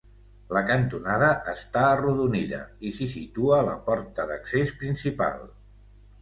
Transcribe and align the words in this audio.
La 0.57 0.61
cantonada 0.69 1.27
està 1.51 1.83
arrodonida 1.89 2.61
i 2.87 2.93
s'hi 2.95 3.09
situa 3.13 3.61
la 3.69 3.77
porta 3.91 4.27
d'accés 4.33 4.75
principal. 4.83 5.47